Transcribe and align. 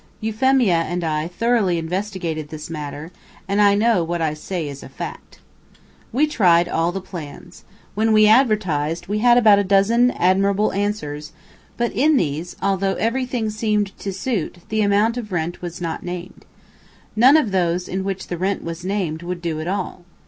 Euphemia 0.19 0.77
and 0.87 1.03
I 1.03 1.27
thoroughly 1.27 1.77
investigated 1.77 2.49
this 2.49 2.71
matter, 2.71 3.11
and 3.47 3.61
I 3.61 3.75
know 3.75 3.97
that 3.97 4.05
what 4.05 4.19
I 4.19 4.33
say 4.33 4.67
is 4.67 4.81
a 4.81 4.89
fact. 4.89 5.37
We 6.11 6.25
tried 6.25 6.67
all 6.67 6.91
the 6.91 6.99
plans. 6.99 7.65
When 7.93 8.11
we 8.11 8.25
advertised, 8.25 9.05
we 9.05 9.19
had 9.19 9.37
about 9.37 9.59
a 9.59 9.63
dozen 9.63 10.09
admirable 10.09 10.73
answers, 10.73 11.33
but 11.77 11.91
in 11.91 12.17
these, 12.17 12.55
although 12.63 12.95
everything 12.95 13.51
seemed 13.51 13.95
to 13.99 14.11
suit, 14.11 14.57
the 14.69 14.81
amount 14.81 15.17
of 15.17 15.31
rent 15.31 15.61
was 15.61 15.79
not 15.79 16.01
named. 16.01 16.45
(None 17.15 17.37
of 17.37 17.51
those 17.51 17.87
in 17.87 18.03
which 18.03 18.25
the 18.25 18.39
rent 18.39 18.63
was 18.63 18.83
named 18.83 19.21
would 19.21 19.39
do 19.39 19.59
at 19.61 19.67
all.) 19.67 20.03